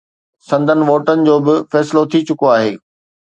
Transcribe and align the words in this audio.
سندن 0.49 0.79
ووٽن 0.89 1.17
جو 1.27 1.35
به 1.49 1.55
فيصلو 1.75 2.03
ٿي 2.15 2.19
چڪو 2.31 2.45
آهي 2.55 2.71